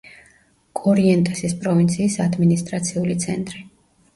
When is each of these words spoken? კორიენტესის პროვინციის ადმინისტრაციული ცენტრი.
კორიენტესის 0.79 1.53
პროვინციის 1.65 2.17
ადმინისტრაციული 2.27 3.19
ცენტრი. 3.27 3.63